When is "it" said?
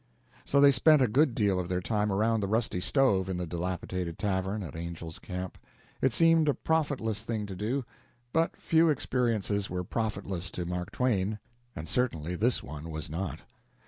6.01-6.11